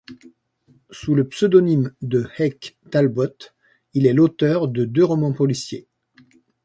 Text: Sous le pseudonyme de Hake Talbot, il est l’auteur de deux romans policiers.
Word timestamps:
Sous 0.89 1.13
le 1.13 1.27
pseudonyme 1.29 1.93
de 2.01 2.25
Hake 2.39 2.75
Talbot, 2.89 3.51
il 3.93 4.07
est 4.07 4.13
l’auteur 4.13 4.67
de 4.67 4.83
deux 4.83 5.05
romans 5.05 5.31
policiers. 5.33 5.87